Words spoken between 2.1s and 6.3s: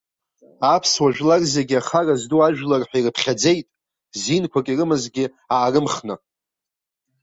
зду ажәлар ҳәа ирыԥхьаӡеит, зинқәак ирымазгьы аарымхны.